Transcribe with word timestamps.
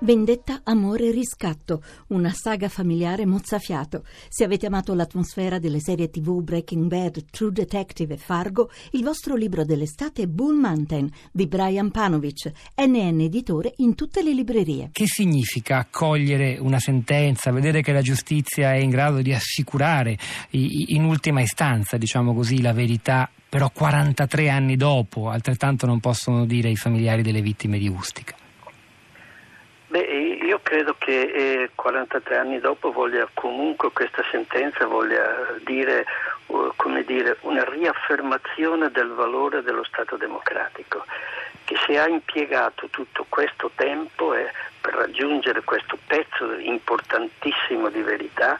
Vendetta, 0.00 0.60
amore 0.62 1.08
e 1.08 1.10
riscatto, 1.10 1.82
una 2.08 2.30
saga 2.32 2.68
familiare 2.68 3.26
mozzafiato. 3.26 4.04
Se 4.28 4.44
avete 4.44 4.66
amato 4.66 4.94
l'atmosfera 4.94 5.58
delle 5.58 5.80
serie 5.80 6.08
tv 6.08 6.40
Breaking 6.40 6.86
Bad, 6.86 7.24
True 7.32 7.50
Detective 7.50 8.14
e 8.14 8.16
Fargo, 8.16 8.70
il 8.92 9.02
vostro 9.02 9.34
libro 9.34 9.64
dell'estate 9.64 10.22
è 10.22 10.26
Bull 10.26 10.56
Mountain 10.56 11.10
di 11.32 11.48
Brian 11.48 11.90
Panovic, 11.90 12.52
NN 12.76 13.22
editore 13.22 13.72
in 13.78 13.96
tutte 13.96 14.22
le 14.22 14.32
librerie. 14.32 14.90
Che 14.92 15.06
significa 15.06 15.78
accogliere 15.78 16.58
una 16.60 16.78
sentenza, 16.78 17.50
vedere 17.50 17.82
che 17.82 17.90
la 17.90 18.00
giustizia 18.00 18.74
è 18.74 18.78
in 18.78 18.90
grado 18.90 19.20
di 19.20 19.34
assicurare 19.34 20.16
in 20.50 21.02
ultima 21.02 21.40
istanza, 21.40 21.96
diciamo 21.96 22.34
così, 22.34 22.62
la 22.62 22.72
verità 22.72 23.28
però 23.48 23.68
43 23.68 24.48
anni 24.48 24.76
dopo, 24.76 25.28
altrettanto 25.28 25.86
non 25.86 25.98
possono 25.98 26.46
dire 26.46 26.70
i 26.70 26.76
familiari 26.76 27.22
delle 27.22 27.42
vittime 27.42 27.78
di 27.78 27.88
Ustica. 27.88 28.36
Io 30.48 30.60
credo 30.62 30.94
che 30.96 31.20
eh, 31.20 31.70
43 31.74 32.38
anni 32.38 32.58
dopo 32.58 32.90
voglia 32.90 33.28
comunque 33.34 33.90
questa 33.92 34.24
sentenza 34.30 34.86
voglia 34.86 35.54
dire, 35.62 36.06
uh, 36.46 36.72
dire, 37.04 37.36
una 37.42 37.64
riaffermazione 37.64 38.90
del 38.90 39.08
valore 39.08 39.62
dello 39.62 39.84
Stato 39.84 40.16
democratico, 40.16 41.04
che 41.64 41.76
se 41.84 41.98
ha 41.98 42.08
impiegato 42.08 42.88
tutto 42.88 43.26
questo 43.28 43.70
tempo 43.74 44.32
eh, 44.32 44.50
per 44.80 44.94
raggiungere 44.94 45.60
questo 45.64 45.98
pezzo 46.06 46.50
importantissimo 46.54 47.90
di 47.90 48.00
verità 48.00 48.56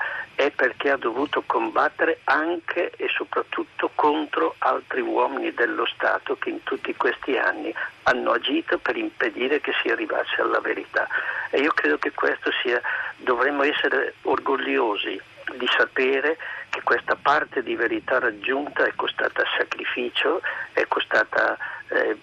perché 0.51 0.91
ha 0.91 0.97
dovuto 0.97 1.43
combattere 1.47 2.21
anche 2.25 2.91
e 2.97 3.09
soprattutto 3.09 3.91
contro 3.95 4.55
altri 4.59 5.01
uomini 5.01 5.53
dello 5.53 5.87
Stato 5.87 6.37
che 6.37 6.51
in 6.51 6.63
tutti 6.63 6.95
questi 6.95 7.37
anni 7.37 7.75
hanno 8.05 8.33
agito 8.33 8.79
per 8.79 8.97
impedire 8.97 9.61
che 9.61 9.73
si 9.83 9.89
arrivasse 9.89 10.41
alla 10.41 10.61
verità. 10.61 11.07
E 11.51 11.61
io 11.61 11.73
credo 11.73 11.99
che 11.99 12.13
questo 12.13 12.51
sia, 12.63 12.81
dovremmo 13.17 13.63
essere 13.63 14.15
orgogliosi 14.23 15.21
di 15.57 15.69
sapere 15.77 16.37
che 16.71 16.83
questa 16.83 17.17
parte 17.17 17.63
di 17.63 17.75
verità 17.75 18.19
raggiunta 18.19 18.85
è 18.85 18.93
costata 18.95 19.43
sacrificio, 19.57 20.41
è 20.73 20.87
costata 20.87 21.57
eh, 21.89 22.17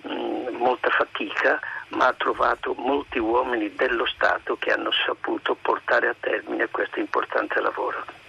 molta 0.52 0.90
fatica, 0.90 1.60
ma 1.90 2.08
ha 2.08 2.14
trovato 2.14 2.74
molti 2.78 3.20
uomini 3.20 3.74
dello 3.76 4.06
Stato 4.06 4.58
che 4.58 4.72
hanno 4.72 4.92
saputo 4.92 5.56
portare 5.60 6.08
a 6.08 6.16
termine 6.20 6.68
questo 6.68 7.00
importante 7.00 7.60
lavoro. 7.62 8.25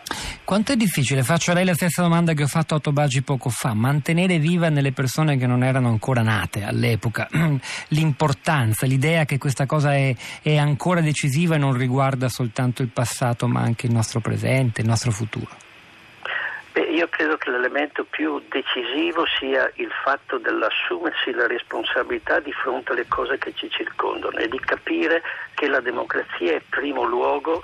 Quanto 0.47 0.70
è 0.70 0.77
difficile, 0.77 1.25
faccio 1.25 1.50
a 1.50 1.55
lei 1.55 1.64
la 1.64 1.75
stessa 1.75 2.02
domanda 2.02 2.33
che 2.33 2.44
ho 2.44 2.47
fatto 2.47 2.77
a 2.77 2.78
Tobagi 2.78 3.22
poco 3.22 3.48
fa, 3.48 3.75
mantenere 3.75 4.39
viva 4.39 4.69
nelle 4.69 4.92
persone 4.92 5.36
che 5.36 5.44
non 5.44 5.64
erano 5.64 5.89
ancora 5.89 6.22
nate 6.22 6.62
all'epoca. 6.62 7.27
L'importanza, 7.89 8.86
l'idea 8.86 9.24
che 9.24 9.39
questa 9.39 9.67
cosa 9.67 9.97
è, 9.97 10.14
è 10.42 10.56
ancora 10.56 11.00
decisiva 11.00 11.56
e 11.56 11.58
non 11.58 11.77
riguarda 11.77 12.28
soltanto 12.28 12.83
il 12.83 12.91
passato 12.91 13.48
ma 13.48 13.61
anche 13.61 13.86
il 13.86 13.92
nostro 13.92 14.20
presente, 14.20 14.83
il 14.83 14.86
nostro 14.86 15.11
futuro? 15.11 15.50
io 16.97 17.08
credo 17.08 17.36
che 17.36 17.50
l'elemento 17.50 18.05
più 18.05 18.41
decisivo 18.48 19.27
sia 19.39 19.70
il 19.74 19.91
fatto 20.02 20.39
dell'assumersi 20.39 21.30
la 21.30 21.47
responsabilità 21.47 22.41
di 22.41 22.52
fronte 22.52 22.92
alle 22.92 23.06
cose 23.06 23.36
che 23.36 23.52
ci 23.55 23.69
circondano 23.69 24.39
e 24.39 24.48
di 24.48 24.58
capire 24.58 25.22
che 25.55 25.69
la 25.69 25.80
democrazia 25.80 26.55
è 26.55 26.62
primo 26.70 27.05
luogo 27.05 27.61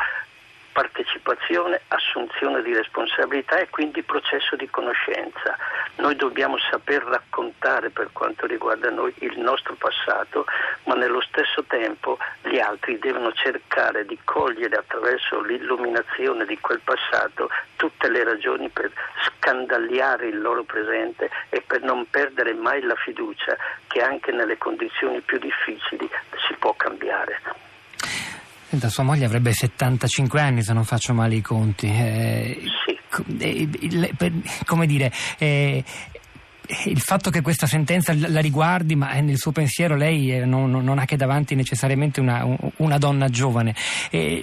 partecipazione, 0.72 1.82
assunzione 1.88 2.62
di 2.62 2.74
responsabilità 2.74 3.58
e 3.58 3.68
quindi 3.68 4.02
processo 4.02 4.56
di 4.56 4.68
conoscenza. 4.68 5.56
Noi 5.96 6.16
dobbiamo 6.16 6.56
saper 6.58 7.02
raccontare 7.04 7.90
per 7.90 8.10
quanto 8.12 8.46
riguarda 8.46 8.90
noi 8.90 9.14
il 9.18 9.38
nostro 9.38 9.74
passato, 9.74 10.46
ma 10.84 10.94
nello 10.94 11.20
stesso 11.20 11.64
tempo 11.64 12.18
gli 12.42 12.58
altri 12.58 12.98
devono 12.98 13.32
cercare 13.32 14.04
di 14.06 14.18
cogliere 14.24 14.76
attraverso 14.76 15.40
l'illuminazione 15.42 16.44
di 16.46 16.58
quel 16.58 16.80
passato 16.82 17.48
tutte 17.76 18.08
le 18.08 18.24
ragioni 18.24 18.68
per 18.68 18.90
scandagliare 19.26 20.28
il 20.28 20.40
loro 20.40 20.62
presente 20.62 21.30
e 21.50 21.60
per 21.60 21.82
non 21.82 22.06
perdere 22.08 22.54
mai 22.54 22.80
la 22.82 22.94
fiducia 22.96 23.56
che 23.88 24.00
anche 24.02 24.32
nelle 24.32 24.56
condizioni 24.56 25.20
più 25.20 25.38
difficili 25.38 26.08
si 26.46 26.54
può 26.54 26.72
cambiare. 26.74 27.70
Senta, 28.72 28.88
sua 28.88 29.02
moglie 29.02 29.26
avrebbe 29.26 29.52
75 29.52 30.40
anni 30.40 30.62
se 30.62 30.72
non 30.72 30.84
faccio 30.84 31.12
male 31.12 31.34
i 31.34 31.42
conti. 31.42 31.88
Eh, 31.88 32.58
sì. 32.86 32.98
eh, 33.38 34.32
come 34.64 34.86
dire, 34.86 35.12
eh, 35.36 35.84
il 36.86 37.00
fatto 37.00 37.28
che 37.28 37.42
questa 37.42 37.66
sentenza 37.66 38.14
la 38.16 38.40
riguardi, 38.40 38.96
ma 38.96 39.12
nel 39.20 39.36
suo 39.36 39.52
pensiero 39.52 39.94
lei 39.94 40.32
eh, 40.32 40.46
non, 40.46 40.70
non 40.70 40.98
ha 40.98 41.04
che 41.04 41.16
davanti 41.16 41.54
necessariamente 41.54 42.20
una, 42.20 42.46
una 42.76 42.96
donna 42.96 43.28
giovane, 43.28 43.74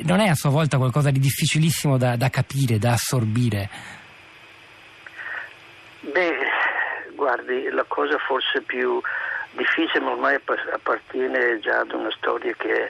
non 0.03 0.19
è 0.19 0.27
a 0.27 0.35
sua 0.35 0.51
volta 0.51 0.77
qualcosa 0.77 1.09
di 1.09 1.17
difficilissimo 1.17 1.97
da, 1.97 2.15
da 2.15 2.29
capire, 2.29 2.77
da 2.77 2.91
assorbire? 2.91 3.67
Beh, 6.01 6.37
guardi, 7.15 7.67
la 7.71 7.85
cosa 7.87 8.19
forse 8.19 8.61
più 8.61 9.01
difficile, 9.53 10.01
ma 10.01 10.11
ormai 10.11 10.35
appartiene 10.35 11.59
già 11.61 11.79
ad 11.79 11.93
una 11.93 12.11
storia 12.11 12.53
che 12.55 12.85
è 12.85 12.89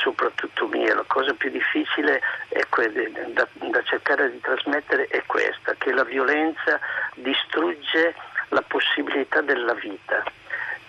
soprattutto 0.00 0.66
mia. 0.68 0.94
La 0.94 1.04
cosa 1.06 1.34
più 1.34 1.50
difficile 1.50 2.20
que- 2.68 3.12
da, 3.32 3.46
da 3.52 3.82
cercare 3.82 4.30
di 4.30 4.40
trasmettere 4.40 5.06
è 5.06 5.22
questa, 5.26 5.74
che 5.78 5.92
la 5.92 6.04
violenza 6.04 6.78
distrugge 7.14 8.14
la 8.48 8.62
possibilità 8.62 9.40
della 9.40 9.74
vita 9.74 10.22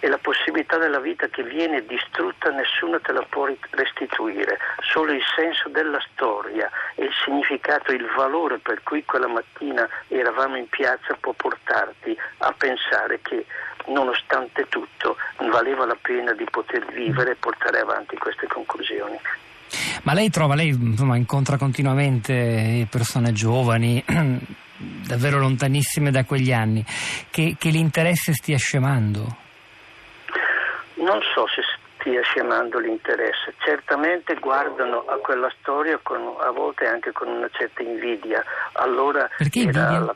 e 0.02 0.08
la 0.08 0.18
possibilità 0.18 0.78
della 0.78 1.00
vita 1.00 1.28
che 1.28 1.44
viene 1.44 1.86
distrutta 1.86 2.50
nessuno 2.52 3.02
te 3.02 3.12
la 3.12 3.26
può 3.28 3.50
restituire, 3.72 4.58
solo 4.80 5.12
il 5.12 5.24
senso 5.36 5.68
della 5.68 6.00
storia 6.12 6.70
e 6.96 7.04
il 7.06 7.14
significato, 7.24 7.92
il 7.92 8.10
valore 8.16 8.60
per 8.60 8.82
cui 8.84 9.04
quella 9.04 9.28
mattina 9.28 9.88
eravamo 10.08 10.56
in 10.56 10.70
piazza 10.70 11.18
può 11.20 11.34
portarti 11.34 12.18
a 12.38 12.54
pensare 12.54 13.20
che 13.22 13.46
nonostante 13.88 14.68
tutto 14.70 15.18
valeva 15.50 15.86
la 15.86 15.98
pena 16.00 16.34
di 16.34 16.46
poter 16.50 16.86
vivere 16.94 17.32
e 17.32 17.36
portare 17.36 17.80
avanti 17.80 18.18
queste 18.18 18.48
conclusioni. 18.48 19.20
Ma 20.04 20.14
lei 20.14 20.30
trova, 20.30 20.56
lei 20.56 20.70
insomma, 20.70 21.16
incontra 21.16 21.58
continuamente 21.58 22.88
persone 22.90 23.32
giovani, 23.34 24.04
davvero 24.78 25.38
lontanissime 25.40 26.12
da 26.12 26.24
quegli 26.24 26.52
anni, 26.52 26.84
che, 27.30 27.56
che 27.58 27.70
l'interesse 27.70 28.34
stia 28.34 28.58
scemando? 28.58 29.48
Non 30.96 31.20
so 31.34 31.46
se 31.48 31.62
stia 32.00 32.22
scemando 32.24 32.80
l'interesse, 32.80 33.54
certamente 33.60 34.36
guardano 34.36 35.06
a 35.06 35.18
quella 35.18 35.52
storia 35.60 36.00
con, 36.02 36.36
a 36.40 36.52
volte 36.52 36.88
anche 36.88 37.12
con 37.12 37.28
una 37.28 37.50
certa 37.52 37.84
invidia. 37.84 38.44
Allora 38.74 39.30
Perché 39.38 39.60
invidia? 39.60 40.00
La... 40.00 40.16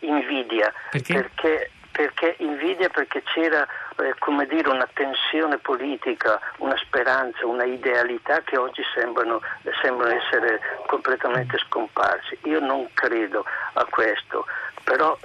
invidia 0.00 0.72
perché? 0.90 1.12
perché 1.14 1.70
perché 1.94 2.34
invidia 2.38 2.88
perché 2.88 3.22
c'era 3.22 3.64
eh, 3.98 4.14
come 4.18 4.46
dire, 4.46 4.68
una 4.68 4.88
tensione 4.92 5.58
politica, 5.58 6.40
una 6.58 6.76
speranza, 6.76 7.46
una 7.46 7.64
idealità 7.64 8.40
che 8.40 8.56
oggi 8.56 8.82
sembrano, 8.94 9.40
sembrano 9.82 10.14
essere 10.14 10.60
completamente 10.86 11.58
scomparsi. 11.58 12.38
Io 12.44 12.60
non 12.60 12.88
credo 12.94 13.44
a 13.74 13.84
questo, 13.84 14.46
però 14.82 15.16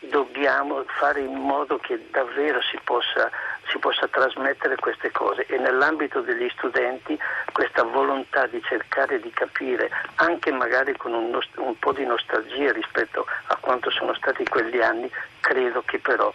dobbiamo 0.00 0.84
fare 0.86 1.20
in 1.20 1.34
modo 1.34 1.78
che 1.78 2.08
davvero 2.10 2.60
si 2.62 2.78
possa, 2.82 3.30
si 3.68 3.78
possa, 3.78 4.08
trasmettere 4.08 4.76
queste 4.76 5.10
cose 5.10 5.44
e 5.46 5.58
nell'ambito 5.58 6.20
degli 6.20 6.48
studenti 6.56 7.18
questa 7.52 7.82
volontà 7.82 8.46
di 8.46 8.62
cercare 8.62 9.20
di 9.20 9.30
capire, 9.30 9.90
anche 10.16 10.50
magari 10.52 10.96
con 10.96 11.12
un, 11.12 11.38
un 11.56 11.78
po' 11.78 11.92
di 11.92 12.04
nostalgia 12.04 12.72
rispetto 12.72 13.26
a 13.46 13.56
quanto 13.60 13.90
sono 13.90 14.14
stati 14.14 14.44
quegli 14.44 14.80
anni, 14.80 15.10
credo 15.50 15.82
che 15.84 15.98
però 15.98 16.32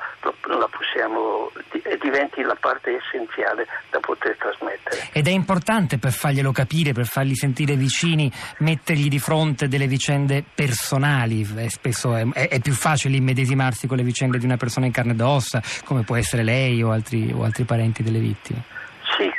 la 0.59 0.67
possiamo, 0.67 1.49
diventi 2.01 2.41
la 2.41 2.57
parte 2.59 2.97
essenziale 2.97 3.65
da 3.89 3.99
poter 4.01 4.35
trasmettere. 4.37 5.07
Ed 5.13 5.27
è 5.27 5.31
importante 5.31 5.97
per 5.97 6.11
farglielo 6.11 6.51
capire, 6.51 6.91
per 6.91 7.05
farli 7.05 7.33
sentire 7.33 7.75
vicini, 7.75 8.29
mettergli 8.59 9.07
di 9.07 9.19
fronte 9.19 9.69
delle 9.69 9.87
vicende 9.87 10.43
personali, 10.53 11.45
spesso 11.69 12.13
è, 12.13 12.27
è 12.27 12.59
più 12.59 12.73
facile 12.73 13.15
immedesimarsi 13.15 13.87
con 13.87 13.95
le 13.95 14.03
vicende 14.03 14.37
di 14.37 14.43
una 14.43 14.57
persona 14.57 14.85
in 14.85 14.91
carne 14.91 15.13
ed 15.13 15.21
ossa, 15.21 15.61
come 15.85 16.03
può 16.03 16.17
essere 16.17 16.43
lei 16.43 16.83
o 16.83 16.91
altri, 16.91 17.31
o 17.33 17.43
altri 17.43 17.63
parenti 17.63 18.03
delle 18.03 18.19
vittime. 18.19 18.63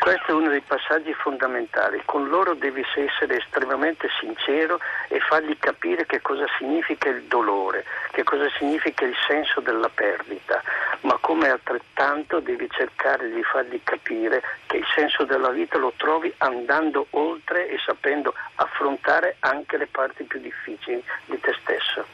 Questo 0.07 0.31
è 0.31 0.35
uno 0.35 0.51
dei 0.51 0.61
passaggi 0.61 1.13
fondamentali. 1.15 2.01
Con 2.05 2.29
loro 2.29 2.55
devi 2.55 2.81
essere 2.95 3.39
estremamente 3.39 4.07
sincero 4.21 4.79
e 5.09 5.19
fargli 5.19 5.59
capire 5.59 6.07
che 6.07 6.23
cosa 6.23 6.47
significa 6.59 7.09
il 7.09 7.25
dolore, 7.25 7.85
che 8.13 8.23
cosa 8.23 8.49
significa 8.57 9.05
il 9.05 9.17
senso 9.27 9.59
della 9.59 9.89
perdita, 9.89 10.63
ma 11.01 11.19
come 11.21 11.49
altrettanto 11.49 12.39
devi 12.39 12.71
cercare 12.71 13.29
di 13.33 13.43
fargli 13.43 13.81
capire 13.83 14.45
che 14.67 14.77
il 14.77 14.87
senso 14.95 15.25
della 15.25 15.51
vita 15.51 15.77
lo 15.77 15.93
trovi 15.97 16.33
andando 16.39 17.09
oltre 17.11 17.69
e 17.69 17.77
sapendo 17.85 18.33
affrontare 18.55 19.39
anche 19.41 19.77
le 19.77 19.89
parti 19.89 20.23
più 20.23 20.39
difficili 20.39 21.03
di 21.25 21.41
te 21.41 21.53
stesso. 21.63 22.07